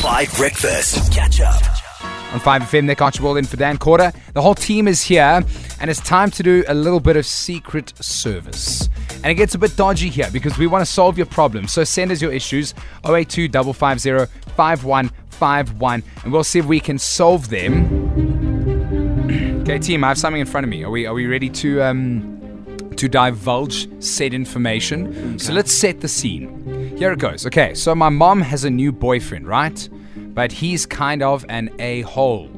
[0.00, 1.12] 5 Breakfast.
[1.12, 1.62] Catch up.
[2.32, 4.14] On 5FM, Nick Archibald in for Dan Corder.
[4.32, 5.44] The whole team is here,
[5.78, 8.88] and it's time to do a little bit of secret service.
[9.16, 11.74] And it gets a bit dodgy here because we want to solve your problems.
[11.74, 12.72] So send us your issues
[13.04, 17.84] 082 550 5151, and we'll see if we can solve them.
[19.60, 20.82] okay, team, I have something in front of me.
[20.82, 21.82] Are we, are we ready to.
[21.82, 22.38] Um,
[22.96, 25.38] to divulge said information.
[25.38, 26.79] So let's set the scene.
[27.00, 27.46] Here it goes.
[27.46, 29.88] Okay, so my mom has a new boyfriend, right?
[30.34, 32.48] But he's kind of an a hole.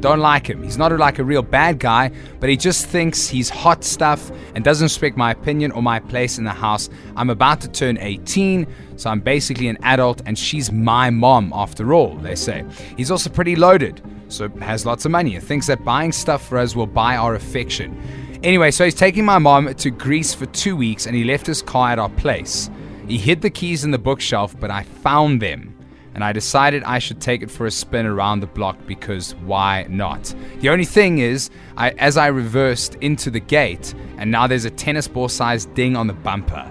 [0.00, 0.62] Don't like him.
[0.62, 4.62] He's not like a real bad guy, but he just thinks he's hot stuff and
[4.62, 6.90] doesn't respect my opinion or my place in the house.
[7.16, 11.94] I'm about to turn 18, so I'm basically an adult, and she's my mom after
[11.94, 12.66] all, they say.
[12.94, 16.58] He's also pretty loaded, so has lots of money and thinks that buying stuff for
[16.58, 17.98] us will buy our affection.
[18.42, 21.62] Anyway, so he's taking my mom to Greece for two weeks and he left his
[21.62, 22.68] car at our place.
[23.08, 25.74] He hid the keys in the bookshelf, but I found them.
[26.14, 29.86] And I decided I should take it for a spin around the block because why
[29.88, 30.34] not?
[30.58, 34.70] The only thing is, I, as I reversed into the gate, and now there's a
[34.70, 36.70] tennis ball sized ding on the bumper.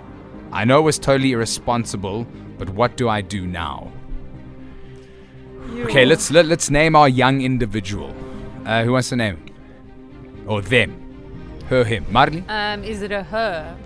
[0.51, 3.91] I know it was totally irresponsible, but what do I do now?
[5.69, 8.13] Okay, let's let, let's name our young individual.
[8.65, 9.43] Uh, who wants to name?
[10.45, 11.03] Or them?
[11.69, 12.05] Her, him.
[12.09, 12.43] Marley?
[12.47, 13.77] Um, is it a her?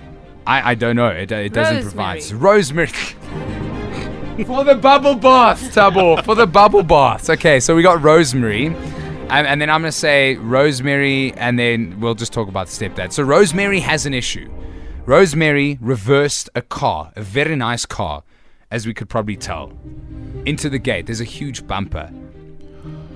[0.45, 1.08] I, I don't know.
[1.08, 2.30] It, it doesn't provide.
[2.31, 2.88] Rosemary.
[4.45, 6.23] for the bubble bath, Thabo.
[6.23, 7.30] For the bubble bath.
[7.30, 8.67] Okay, so we got Rosemary.
[8.67, 12.73] And, and then I'm going to say Rosemary, and then we'll just talk about the
[12.73, 13.14] stepdad.
[13.14, 14.52] So Rosemary has an issue.
[15.06, 18.23] Rosemary reversed a car, a very nice car,
[18.70, 19.72] as we could probably tell,
[20.45, 21.05] into the gate.
[21.05, 22.11] There's a huge bumper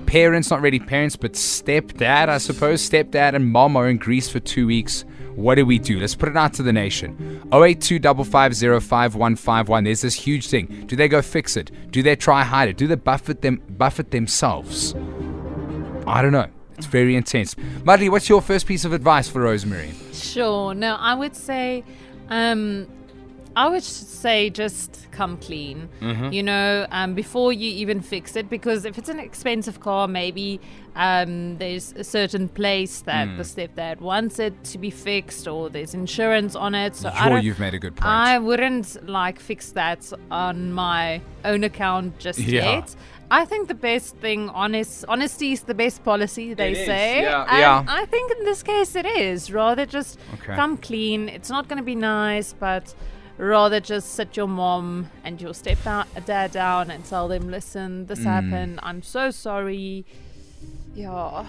[0.06, 2.88] parents, not really parents, but stepdad, I suppose.
[2.88, 5.04] Stepdad and mom are in Greece for two weeks.
[5.36, 6.00] What do we do?
[6.00, 7.42] Let's put it out to the nation.
[7.52, 10.86] 082 550 There's this huge thing.
[10.86, 11.70] Do they go fix it?
[11.92, 12.78] Do they try hide it?
[12.78, 14.94] Do they buffet them buffet themselves?
[16.06, 16.48] I don't know.
[16.78, 17.54] It's very intense.
[17.84, 19.92] Madly, what's your first piece of advice for Rosemary?
[20.12, 20.74] Sure.
[20.74, 21.84] No, I would say,
[22.28, 22.86] um,
[23.56, 25.88] I would say just come clean.
[26.02, 26.30] Mm-hmm.
[26.30, 30.60] You know, um, before you even fix it, because if it's an expensive car, maybe
[30.94, 33.36] um, there's a certain place that Mm.
[33.38, 36.96] the stepdad wants it to be fixed, or there's insurance on it.
[36.96, 38.06] So I Sure, don't, you've made a good point.
[38.06, 42.62] I wouldn't like fix that on my own account just Yeah.
[42.76, 42.94] yet.
[43.30, 46.54] I think the best thing, honest, honesty is the best policy.
[46.54, 47.22] They It is, say.
[47.22, 47.84] yeah, yeah.
[47.88, 49.50] I think in this case it is.
[49.50, 50.54] Rather just Okay.
[50.54, 51.28] come clean.
[51.28, 52.94] It's not going to be nice, but
[53.38, 58.24] rather just sit your mom and your stepdad down and tell them, listen, this Mm.
[58.24, 58.80] happened.
[58.82, 60.04] I'm so sorry.
[60.94, 61.44] Yeah.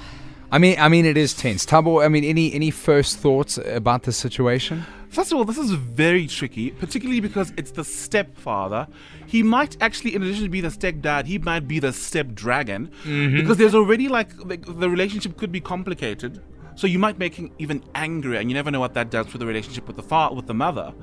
[0.52, 1.66] I mean, I mean, it is tense.
[1.66, 4.86] Thabo, I mean, any any first thoughts about the situation?
[5.10, 8.88] First of all, this is very tricky, particularly because it's the stepfather.
[9.26, 12.92] He might actually, in addition to be the stepdad, he might be the step dragon
[13.04, 16.42] because there's already like the, the relationship could be complicated.
[16.76, 19.38] So you might make him even angrier, and you never know what that does for
[19.38, 20.94] the relationship with the father, with the mother.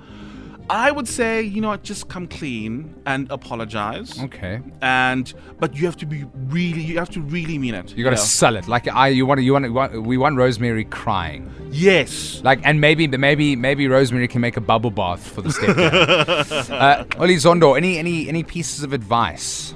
[0.70, 4.18] I would say, you know, just come clean and apologize.
[4.18, 4.60] Okay.
[4.80, 7.96] And but you have to be really, you have to really mean it.
[7.96, 8.22] You got to know?
[8.22, 8.66] sell it.
[8.66, 11.52] Like I, you want, you want, you want, we want Rosemary crying.
[11.70, 12.40] Yes.
[12.44, 16.70] Like, and maybe, maybe, maybe Rosemary can make a bubble bath for the stepdad.
[17.18, 19.74] uh, Oli Zondo, any, any, any pieces of advice?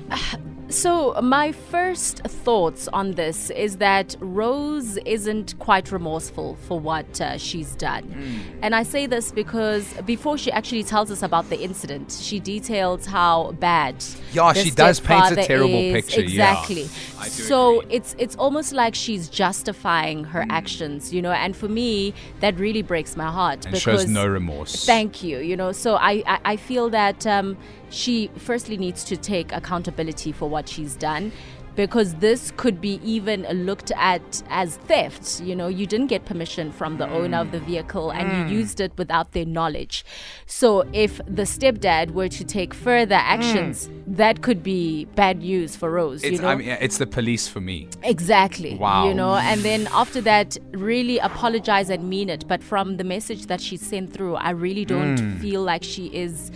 [0.70, 7.38] So, my first thoughts on this is that Rose isn't quite remorseful for what uh,
[7.38, 8.04] she's done.
[8.04, 8.58] Hmm.
[8.62, 13.06] And I say this because before she actually tells us about the incident, she details
[13.06, 14.04] how bad.
[14.32, 15.94] Yeah, she does paint a terrible is.
[16.04, 16.20] picture.
[16.20, 16.82] Exactly.
[16.82, 16.88] Do
[17.30, 17.96] So, agree.
[17.96, 20.50] it's it's almost like she's justifying her Hmm.
[20.50, 24.26] actions, you know, and for me, that really breaks my heart And because shows no
[24.26, 24.84] remorse.
[24.84, 25.38] Thank you.
[25.38, 27.56] You know, so I, I, I feel that um,
[27.90, 31.30] she firstly needs to take accountability for what she's done
[31.78, 35.40] because this could be even looked at as theft.
[35.40, 37.66] You know, you didn't get permission from the owner of the mm.
[37.66, 38.50] vehicle and Mm.
[38.50, 40.04] you used it without their knowledge.
[40.46, 43.36] So if the stepdad were to take further mm.
[43.36, 46.24] actions, that could be bad news for Rose.
[46.24, 46.48] It's, you know?
[46.48, 47.86] I mean, it's the police for me.
[48.02, 48.74] Exactly.
[48.74, 49.06] Wow.
[49.06, 52.48] You know, and then after that, really apologize and mean it.
[52.48, 55.40] But from the message that she sent through, I really don't mm.
[55.40, 56.50] feel like she is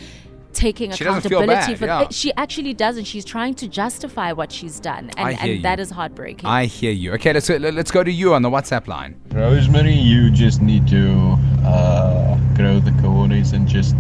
[0.63, 0.91] taking.
[0.93, 2.09] She doesn't feel accountability bad, for yeah.
[2.11, 3.05] She actually doesn't.
[3.05, 5.83] She's trying to justify what she's done, and, I hear and that you.
[5.83, 6.49] is heartbreaking.
[6.49, 7.13] I hear you.
[7.15, 7.49] Okay, let's
[7.79, 9.13] let's go to you on the WhatsApp line.
[9.33, 11.05] Rosemary, you just need to
[11.65, 13.95] uh, grow the cojones and just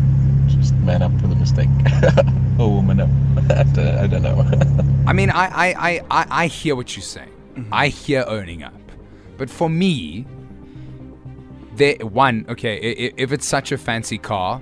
[0.48, 1.68] just man up for the mistake.
[2.58, 3.08] or woman up.
[3.50, 4.38] I don't- I don't know.
[5.10, 7.30] I mean, I I, I, I, I hear what you're saying.
[7.72, 8.74] I hear owning up.
[9.38, 10.24] But for me,
[11.76, 14.60] there one, okay, i- i- if it's such a fancy car,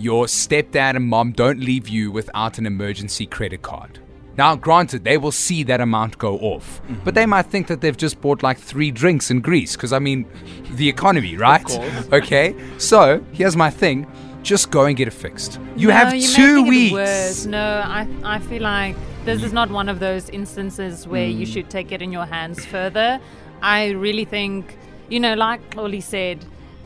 [0.00, 3.98] your stepdad and mom don't leave you without an emergency credit card.
[4.36, 7.96] Now, granted, they will see that amount go off, but they might think that they've
[7.96, 10.24] just bought like three drinks in Greece because I mean,
[10.70, 11.62] the economy, right?
[12.12, 14.06] Okay, so here's my thing:
[14.42, 15.60] just go and get it fixed.
[15.76, 16.92] You No, have you're two making it weeks.
[16.94, 17.46] worse.
[17.46, 18.96] No, I I feel like
[19.26, 21.38] this is not one of those instances where Mm.
[21.40, 23.20] you should take it in your hands further.
[23.60, 24.78] I really think,
[25.10, 26.38] you know, like Oli said,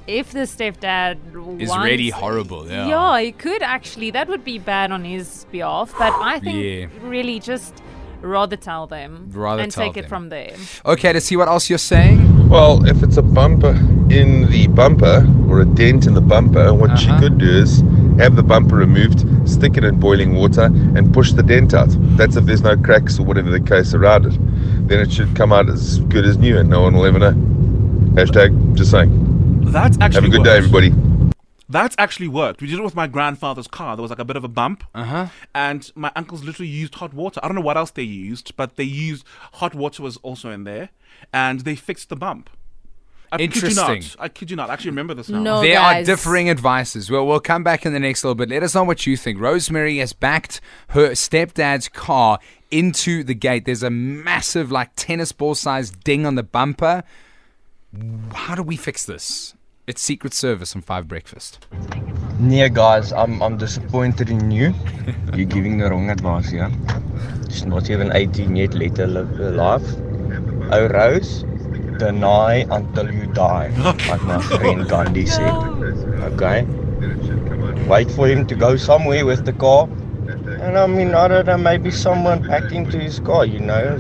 [0.06, 1.16] if the stepdad
[1.60, 2.86] Is wants, really horrible, yeah.
[2.88, 4.10] yeah, he could actually.
[4.10, 5.92] That would be bad on his behalf.
[5.98, 6.86] But I think Yeah.
[7.08, 7.74] really just
[8.20, 10.04] rather tell them Rather and tell take them.
[10.04, 10.54] it from there.
[10.86, 12.48] Okay, to see what else you're saying.
[12.48, 13.74] Well, if it's a bumper
[14.10, 17.20] in the bumper or a dent in the bumper, what she Uh-huh.
[17.20, 17.82] could do is
[18.18, 20.64] have the bumper removed, stick it in boiling water,
[20.96, 21.88] and push the dent out.
[22.16, 24.38] That's if there's no cracks or whatever the case around it.
[24.88, 27.32] Then it should come out as good as new, and no one will ever know.
[28.14, 29.10] Hashtag just saying.
[29.74, 30.94] That's actually Have a good day, everybody.
[31.68, 32.62] That's actually worked.
[32.62, 33.96] We did it with my grandfather's car.
[33.96, 34.84] There was like a bit of a bump.
[34.94, 35.26] Uh huh.
[35.52, 37.40] And my uncles literally used hot water.
[37.42, 40.62] I don't know what else they used, but they used hot water was also in
[40.62, 40.90] there,
[41.32, 42.50] and they fixed the bump.
[43.32, 44.00] I Kid you Interesting.
[44.02, 44.16] not.
[44.20, 44.70] I kid you not.
[44.70, 45.40] I actually remember this now.
[45.40, 45.60] No.
[45.60, 47.10] There are differing advices.
[47.10, 48.50] Well, we'll come back in the next little bit.
[48.50, 49.40] Let us know what you think.
[49.40, 50.60] Rosemary has backed
[50.90, 52.38] her stepdad's car
[52.70, 53.64] into the gate.
[53.64, 57.02] There's a massive, like tennis ball sized ding on the bumper.
[58.34, 59.54] How do we fix this?
[59.86, 61.66] It's Secret Service on Five Breakfast.
[62.40, 64.72] Nee, guys, I'm I'm disappointed in you.
[65.34, 66.70] You're giving the wrong advice here.
[67.50, 69.84] She's not even 18 yet, let her live her life.
[70.72, 71.42] Oh, Rose,
[71.98, 73.68] deny until you die,
[74.08, 75.52] like my friend Gandhi said.
[76.32, 76.62] Okay?
[77.86, 79.86] Wait for him to go somewhere with the car.
[80.64, 83.98] And I mean, I don't know, maybe someone backed into his car, you know?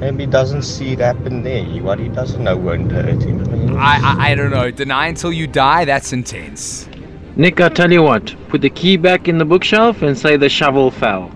[0.00, 1.64] Maybe he doesn't see it happen there.
[1.82, 3.76] What he doesn't know won't hurt him.
[3.76, 4.70] I, I I don't know.
[4.70, 5.84] Deny until you die.
[5.84, 6.88] That's intense.
[7.36, 10.48] Nick, I tell you what, put the key back in the bookshelf and say the
[10.48, 11.30] shovel fell.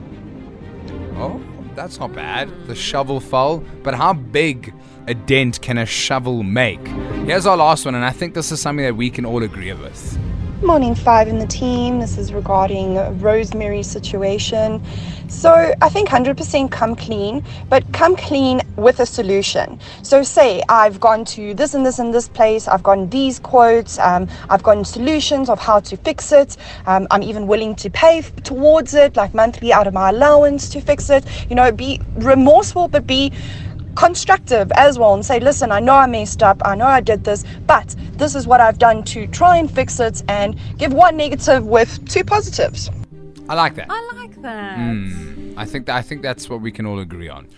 [1.15, 1.41] Oh,
[1.77, 2.51] that's not bad.
[2.67, 4.75] The shovel fell, but how big
[5.07, 6.85] a dent can a shovel make?
[7.27, 9.73] Here's our last one, and I think this is something that we can all agree
[9.73, 10.19] with.
[10.65, 12.01] Morning five in the team.
[12.01, 14.83] This is regarding Rosemary's situation.
[15.29, 19.81] So I think 100% come clean, but come clean with a solution.
[20.03, 22.69] So say I've gone to this and this and this place.
[22.69, 23.99] I've gotten these quotes.
[23.99, 26.57] Um, I've gotten solutions of how to fix it.
[26.87, 30.69] Um, I'm even willing to pay f- towards it, like monthly out of my allowance
[30.71, 31.27] to fix it.
[31.51, 33.33] You know, be remorseful, but be
[33.95, 37.25] constructive as well and say, listen, I know I messed up, I know I did
[37.25, 41.17] this, but this is what I've done to try and fix it and give one
[41.17, 42.91] negative with two positives.
[43.49, 43.87] I like that.
[43.91, 44.77] I like that.
[44.77, 45.55] Hmm.
[45.57, 47.49] I think that, I think that's what we can all agree on.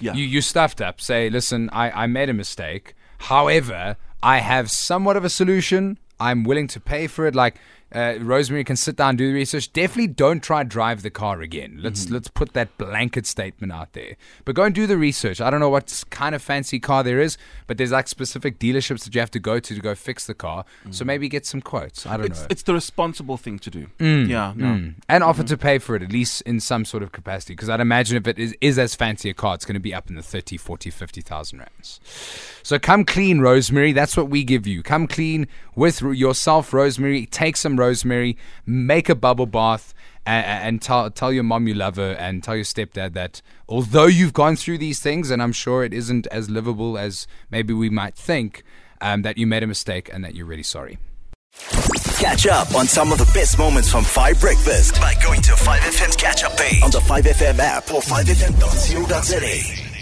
[0.00, 0.14] Yeah.
[0.14, 1.00] You you stuffed up.
[1.00, 2.94] Say, listen, I, I made a mistake.
[3.18, 5.98] However, I have somewhat of a solution.
[6.20, 7.34] I'm willing to pay for it.
[7.34, 7.56] Like
[7.94, 9.72] uh, Rosemary can sit down, and do the research.
[9.72, 11.78] Definitely don't try drive the car again.
[11.82, 14.16] Let's let's put that blanket statement out there.
[14.44, 15.40] But go and do the research.
[15.40, 19.04] I don't know what kind of fancy car there is, but there's like specific dealerships
[19.04, 20.64] that you have to go to to go fix the car.
[20.90, 22.06] So maybe get some quotes.
[22.06, 22.46] I don't It's, know.
[22.50, 23.86] it's the responsible thing to do.
[23.98, 24.66] yeah, no.
[24.66, 24.94] Mm.
[25.08, 27.54] And offer to pay for it, at least in some sort of capacity.
[27.54, 29.94] Because I'd imagine if it is, is as fancy a car, it's going to be
[29.94, 32.00] up in the 30, 40, 50,000 rands.
[32.62, 33.92] So come clean, Rosemary.
[33.92, 34.82] That's what we give you.
[34.82, 37.26] Come clean with yourself, Rosemary.
[37.26, 38.36] Take some rosemary,
[38.66, 39.94] make a bubble bath,
[40.26, 44.06] and, and tell, tell your mom you love her, and tell your stepdad that although
[44.06, 47.90] you've gone through these things, and I'm sure it isn't as livable as maybe we
[47.90, 48.62] might think,
[49.00, 50.98] um, that you made a mistake and that you're really sorry.
[52.18, 56.16] Catch up on some of the best moments from 5 Breakfast by going to 5FM's
[56.16, 59.93] catch up page on the 5FM app or 5FM.co.za.